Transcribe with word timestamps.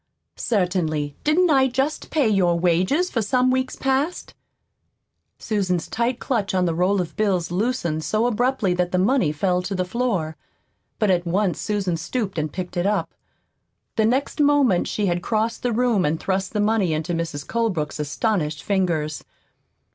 "Certainly. 0.35 1.15
Didn't 1.23 1.51
I 1.51 1.67
just 1.67 2.09
pay 2.09 2.27
you 2.27 2.37
your 2.37 2.57
wages 2.59 3.11
for 3.11 3.21
some 3.21 3.51
weeks 3.51 3.75
past?" 3.75 4.33
Susan's 5.37 5.87
tight 5.87 6.19
clutch 6.19 6.55
on 6.55 6.65
the 6.65 6.73
roll 6.73 6.99
of 7.01 7.15
bills 7.15 7.51
loosened 7.51 8.03
so 8.03 8.25
abruptly 8.25 8.73
that 8.73 8.91
the 8.91 8.97
money 8.97 9.31
fell 9.31 9.61
to 9.61 9.75
the 9.75 9.85
floor. 9.85 10.35
But 10.97 11.11
at 11.11 11.27
once 11.27 11.61
Susan 11.61 11.97
stooped 11.97 12.39
and 12.39 12.51
picked 12.51 12.77
it 12.77 12.87
up. 12.87 13.13
The 13.95 14.05
next 14.05 14.41
moment 14.41 14.87
she 14.87 15.05
had 15.05 15.21
crossed 15.21 15.61
the 15.61 15.71
room 15.71 16.03
and 16.03 16.19
thrust 16.19 16.53
the 16.53 16.59
money 16.59 16.93
into 16.93 17.13
Mrs. 17.13 17.45
Colebrook's 17.45 17.99
astonished 17.99 18.63
fingers. 18.63 19.23